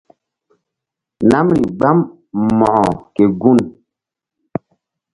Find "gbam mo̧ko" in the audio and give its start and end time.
1.77-2.93